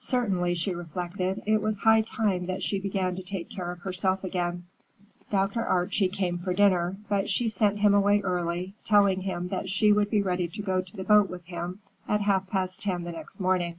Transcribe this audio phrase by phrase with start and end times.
[0.00, 4.24] Certainly, she reflected, it was high time that she began to take care of herself
[4.24, 4.64] again.
[5.30, 5.64] Dr.
[5.64, 10.10] Archie came for dinner, but she sent him away early, telling him that she would
[10.10, 11.78] be ready to go to the boat with him
[12.08, 13.78] at half past ten the next morning.